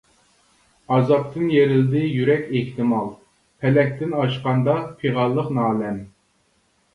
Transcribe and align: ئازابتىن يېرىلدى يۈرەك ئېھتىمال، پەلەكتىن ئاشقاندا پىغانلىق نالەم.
ئازابتىن 0.95 1.51
يېرىلدى 1.55 2.01
يۈرەك 2.05 2.49
ئېھتىمال، 2.61 3.11
پەلەكتىن 3.65 4.17
ئاشقاندا 4.23 4.75
پىغانلىق 5.05 5.53
نالەم. 5.61 6.03